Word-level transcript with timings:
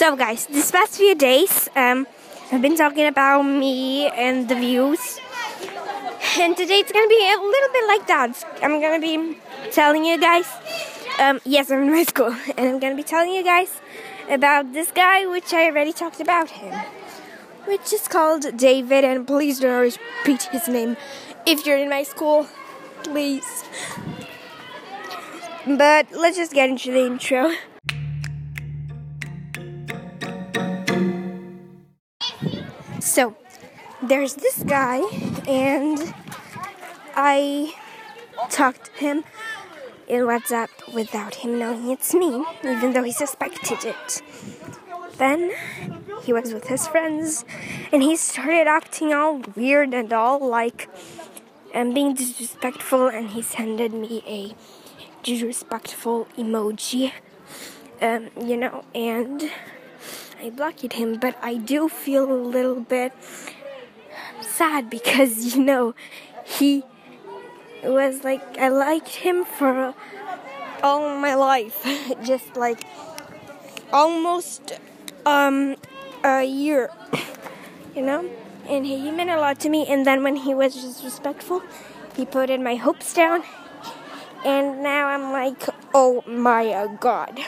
So, 0.00 0.16
guys, 0.16 0.46
this 0.46 0.70
past 0.70 0.96
few 0.96 1.14
days, 1.14 1.68
um, 1.76 2.06
I've 2.50 2.62
been 2.62 2.74
talking 2.74 3.06
about 3.06 3.42
me 3.42 4.06
and 4.08 4.48
the 4.48 4.54
views. 4.54 5.20
And 6.38 6.56
today 6.56 6.78
it's 6.78 6.90
gonna 6.90 7.06
be 7.06 7.22
a 7.30 7.36
little 7.36 7.68
bit 7.70 7.86
like 7.86 8.06
that. 8.06 8.44
I'm 8.62 8.80
gonna 8.80 8.98
be 8.98 9.36
telling 9.70 10.06
you 10.06 10.18
guys, 10.18 10.46
um, 11.18 11.38
yes, 11.44 11.70
I'm 11.70 11.82
in 11.82 11.92
high 11.92 12.04
school, 12.04 12.34
and 12.56 12.66
I'm 12.66 12.78
gonna 12.78 12.96
be 12.96 13.02
telling 13.02 13.34
you 13.34 13.44
guys 13.44 13.78
about 14.30 14.72
this 14.72 14.90
guy, 14.90 15.26
which 15.26 15.52
I 15.52 15.66
already 15.66 15.92
talked 15.92 16.18
about 16.18 16.48
him, 16.48 16.72
which 17.66 17.92
is 17.92 18.08
called 18.08 18.56
David. 18.56 19.04
And 19.04 19.26
please 19.26 19.60
don't 19.60 19.82
repeat 19.82 20.44
his 20.44 20.66
name 20.66 20.96
if 21.44 21.66
you're 21.66 21.76
in 21.76 21.90
my 21.90 22.04
school, 22.04 22.48
please. 23.02 23.64
But 25.66 26.06
let's 26.12 26.38
just 26.38 26.54
get 26.54 26.70
into 26.70 26.90
the 26.90 27.04
intro. 27.04 27.52
So, 33.20 33.36
there's 34.02 34.36
this 34.36 34.62
guy, 34.62 35.02
and 35.46 36.14
I 37.14 37.74
talked 38.48 38.86
to 38.86 38.92
him 38.92 39.24
in 40.08 40.22
WhatsApp 40.22 40.70
without 40.94 41.34
him 41.34 41.58
knowing 41.58 41.90
it's 41.90 42.14
me, 42.14 42.42
even 42.64 42.94
though 42.94 43.02
he 43.02 43.12
suspected 43.12 43.84
it. 43.84 44.22
Then 45.18 45.52
he 46.22 46.32
was 46.32 46.54
with 46.54 46.68
his 46.68 46.88
friends, 46.88 47.44
and 47.92 48.02
he 48.02 48.16
started 48.16 48.66
acting 48.66 49.12
all 49.12 49.42
weird 49.54 49.92
and 49.92 50.10
all 50.14 50.38
like 50.38 50.88
and 51.74 51.94
being 51.94 52.14
disrespectful, 52.14 53.08
and 53.08 53.28
he 53.36 53.42
sent 53.42 53.92
me 53.92 54.22
a 54.26 54.54
disrespectful 55.22 56.26
emoji, 56.38 57.12
um, 58.00 58.30
you 58.40 58.56
know, 58.56 58.82
and 58.94 59.50
I 60.42 60.48
blocked 60.48 60.94
him, 60.94 61.18
but 61.18 61.36
I 61.42 61.56
do 61.56 61.86
feel 61.86 62.24
a 62.24 62.32
little 62.32 62.80
bit 62.80 63.12
sad 64.40 64.88
because 64.88 65.54
you 65.54 65.62
know 65.62 65.94
he 66.44 66.82
was 67.84 68.24
like 68.24 68.56
I 68.56 68.68
liked 68.68 69.16
him 69.16 69.44
for 69.44 69.94
all 70.82 71.20
my 71.20 71.34
life, 71.34 71.84
just 72.24 72.56
like 72.56 72.80
almost 73.92 74.72
um 75.26 75.76
a 76.24 76.42
year, 76.42 76.90
you 77.94 78.00
know, 78.00 78.24
and 78.66 78.86
he, 78.86 79.10
meant 79.10 79.28
a 79.28 79.36
lot 79.36 79.60
to 79.60 79.68
me. 79.68 79.86
And 79.86 80.06
then 80.06 80.22
when 80.22 80.36
he 80.36 80.54
was 80.54 80.74
disrespectful, 80.74 81.62
he 82.16 82.24
put 82.24 82.48
in 82.48 82.64
my 82.64 82.76
hopes 82.76 83.12
down, 83.12 83.42
and 84.44 84.82
now 84.82 85.08
I'm 85.08 85.32
like, 85.32 85.68
oh 85.92 86.24
my 86.26 86.88
god. 86.98 87.40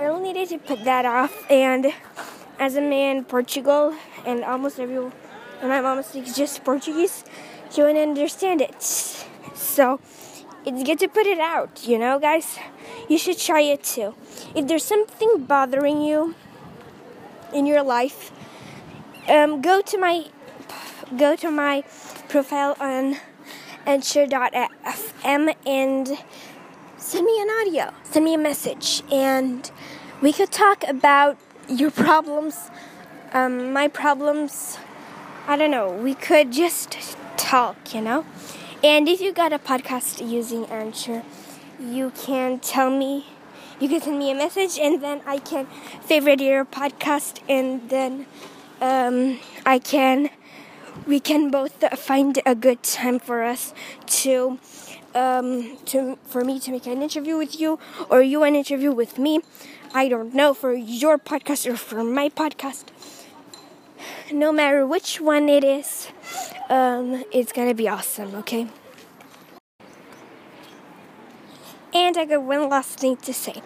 I 0.00 0.06
only 0.06 0.32
needed 0.32 0.48
to 0.48 0.58
put 0.58 0.84
that 0.84 1.04
off. 1.04 1.44
And 1.50 1.92
as 2.58 2.74
a 2.74 2.80
man, 2.80 3.22
Portugal, 3.22 3.94
and 4.24 4.42
almost 4.42 4.80
everyone, 4.80 5.12
and 5.60 5.68
my 5.68 5.82
mom 5.82 6.02
speaks 6.02 6.34
just 6.34 6.64
Portuguese, 6.64 7.22
she 7.70 7.82
wouldn't 7.82 7.98
understand 7.98 8.62
it. 8.62 8.82
So 8.82 10.00
it's 10.64 10.82
good 10.84 10.98
to 11.00 11.08
put 11.08 11.26
it 11.26 11.38
out, 11.38 11.86
you 11.86 11.98
know, 11.98 12.18
guys. 12.18 12.58
You 13.10 13.18
should 13.18 13.36
try 13.36 13.60
it 13.60 13.84
too. 13.84 14.14
If 14.54 14.66
there's 14.68 14.84
something 14.84 15.44
bothering 15.44 16.00
you 16.00 16.34
in 17.52 17.66
your 17.66 17.82
life, 17.82 18.32
um, 19.28 19.60
go 19.60 19.82
to 19.82 19.98
my 19.98 20.28
go 21.18 21.36
to 21.36 21.50
my 21.50 21.84
profile 22.30 22.74
on 22.80 23.16
Anchor.fm 23.86 25.54
and 25.66 26.18
send 27.00 27.24
me 27.24 27.40
an 27.40 27.48
audio, 27.60 27.92
send 28.04 28.24
me 28.26 28.34
a 28.34 28.38
message, 28.38 29.02
and 29.10 29.70
we 30.20 30.32
could 30.32 30.52
talk 30.52 30.84
about 30.86 31.38
your 31.68 31.90
problems, 31.90 32.70
um, 33.32 33.72
my 33.72 33.88
problems. 33.88 34.78
I 35.48 35.56
don't 35.56 35.70
know. 35.70 35.90
We 35.90 36.14
could 36.14 36.52
just 36.52 37.16
talk, 37.36 37.94
you 37.94 38.02
know. 38.02 38.26
And 38.84 39.08
if 39.08 39.20
you 39.20 39.32
got 39.32 39.52
a 39.52 39.58
podcast 39.58 40.26
using 40.28 40.66
Anchor, 40.66 41.22
you 41.80 42.10
can 42.10 42.58
tell 42.58 42.90
me. 42.90 43.26
You 43.80 43.88
can 43.88 44.02
send 44.02 44.18
me 44.18 44.30
a 44.30 44.34
message, 44.34 44.78
and 44.78 45.02
then 45.02 45.22
I 45.26 45.38
can 45.38 45.66
favorite 46.02 46.40
your 46.40 46.66
podcast, 46.66 47.40
and 47.48 47.88
then 47.88 48.26
um, 48.80 49.40
I 49.64 49.78
can. 49.78 50.28
We 51.06 51.18
can 51.18 51.50
both 51.50 51.82
find 51.98 52.38
a 52.44 52.54
good 52.54 52.82
time 52.82 53.18
for 53.18 53.42
us 53.42 53.72
to 54.22 54.58
um, 55.14 55.76
to 55.86 56.18
for 56.24 56.44
me 56.44 56.60
to 56.60 56.70
make 56.70 56.86
an 56.86 57.02
interview 57.02 57.36
with 57.36 57.58
you 57.58 57.78
or 58.08 58.22
you 58.22 58.42
an 58.44 58.54
interview 58.54 58.92
with 58.92 59.18
me. 59.18 59.40
I 59.92 60.08
don't 60.08 60.34
know 60.34 60.54
for 60.54 60.72
your 60.72 61.18
podcast 61.18 61.66
or 61.66 61.76
for 61.76 62.04
my 62.04 62.28
podcast. 62.28 62.84
No 64.32 64.52
matter 64.52 64.86
which 64.86 65.20
one 65.20 65.48
it 65.48 65.64
is, 65.64 66.08
um, 66.68 67.24
it's 67.32 67.52
gonna 67.52 67.74
be 67.74 67.88
awesome. 67.88 68.34
Okay. 68.36 68.68
And 71.92 72.16
I 72.16 72.24
got 72.24 72.42
one 72.42 72.68
last 72.68 73.00
thing 73.00 73.16
to 73.16 73.34
say. 73.34 73.62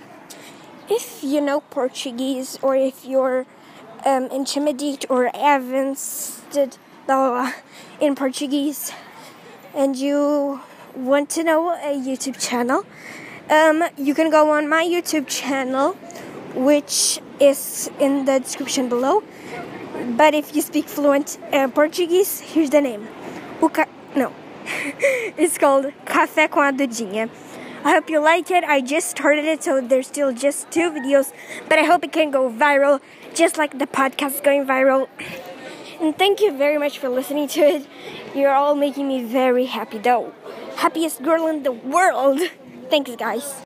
If 0.88 1.22
you 1.22 1.40
know 1.40 1.60
Portuguese 1.60 2.58
or 2.62 2.76
if 2.76 3.04
you're 3.04 3.46
um, 4.06 4.24
intimidated 4.26 5.06
or 5.10 5.30
advanced 5.34 6.58
in 8.00 8.14
Portuguese 8.14 8.92
and 9.74 9.96
you 9.96 10.60
want 10.94 11.30
to 11.30 11.42
know 11.42 11.70
a 11.70 11.94
YouTube 11.94 12.40
channel, 12.40 12.84
um, 13.50 13.84
you 13.96 14.14
can 14.14 14.30
go 14.30 14.50
on 14.50 14.68
my 14.68 14.84
YouTube 14.84 15.26
channel, 15.26 15.92
which 16.54 17.20
is 17.40 17.90
in 18.00 18.24
the 18.24 18.40
description 18.40 18.88
below. 18.88 19.22
But 20.16 20.34
if 20.34 20.54
you 20.54 20.62
speak 20.62 20.86
fluent 20.88 21.38
uh, 21.52 21.68
Portuguese, 21.68 22.40
here's 22.40 22.70
the 22.70 22.80
name. 22.80 23.06
No, 24.16 24.32
it's 25.36 25.58
called 25.58 25.86
Café 26.04 26.50
com 26.50 26.66
a 26.66 26.72
Dudinha. 26.72 27.28
I 27.84 27.90
hope 27.90 28.08
you 28.08 28.18
like 28.20 28.50
it. 28.50 28.64
I 28.64 28.80
just 28.80 29.10
started 29.10 29.44
it, 29.44 29.62
so 29.62 29.80
there's 29.80 30.06
still 30.06 30.32
just 30.32 30.70
two 30.70 30.90
videos, 30.90 31.32
but 31.68 31.78
I 31.78 31.84
hope 31.84 32.02
it 32.04 32.12
can 32.12 32.30
go 32.30 32.50
viral, 32.50 33.00
just 33.34 33.58
like 33.58 33.78
the 33.78 33.86
podcast 33.86 34.42
going 34.42 34.64
viral. 34.64 35.08
And 36.04 36.14
thank 36.18 36.40
you 36.40 36.52
very 36.52 36.76
much 36.76 36.98
for 36.98 37.08
listening 37.08 37.48
to 37.56 37.60
it. 37.60 37.86
You're 38.34 38.52
all 38.52 38.74
making 38.74 39.08
me 39.08 39.24
very 39.24 39.64
happy, 39.64 39.96
though 39.96 40.34
happiest 40.76 41.22
girl 41.22 41.46
in 41.46 41.62
the 41.62 41.72
world. 41.72 42.40
Thanks, 42.90 43.16
guys. 43.16 43.62